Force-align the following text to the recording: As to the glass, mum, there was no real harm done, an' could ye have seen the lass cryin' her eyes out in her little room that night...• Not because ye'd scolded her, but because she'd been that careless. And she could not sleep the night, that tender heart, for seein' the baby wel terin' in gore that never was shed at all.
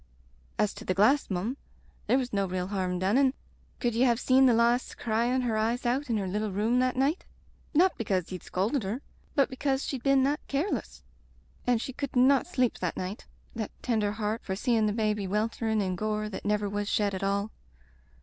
As 0.57 0.73
to 0.73 0.83
the 0.83 0.95
glass, 0.95 1.29
mum, 1.29 1.57
there 2.07 2.17
was 2.17 2.33
no 2.33 2.47
real 2.47 2.65
harm 2.69 2.97
done, 2.97 3.19
an' 3.19 3.35
could 3.79 3.93
ye 3.93 4.01
have 4.01 4.19
seen 4.19 4.47
the 4.47 4.53
lass 4.55 4.95
cryin' 4.95 5.41
her 5.41 5.55
eyes 5.57 5.85
out 5.85 6.09
in 6.09 6.17
her 6.17 6.27
little 6.27 6.51
room 6.51 6.79
that 6.79 6.95
night...• 6.95 7.23
Not 7.77 7.95
because 7.99 8.31
ye'd 8.31 8.41
scolded 8.41 8.81
her, 8.81 9.03
but 9.35 9.47
because 9.47 9.85
she'd 9.85 10.01
been 10.01 10.23
that 10.23 10.39
careless. 10.47 11.03
And 11.67 11.79
she 11.79 11.93
could 11.93 12.15
not 12.15 12.47
sleep 12.47 12.79
the 12.79 12.91
night, 12.95 13.27
that 13.55 13.69
tender 13.83 14.13
heart, 14.13 14.43
for 14.43 14.55
seein' 14.55 14.87
the 14.87 14.91
baby 14.91 15.27
wel 15.27 15.49
terin' 15.49 15.81
in 15.83 15.95
gore 15.95 16.29
that 16.29 16.45
never 16.45 16.67
was 16.67 16.89
shed 16.89 17.13
at 17.13 17.21
all. 17.21 17.51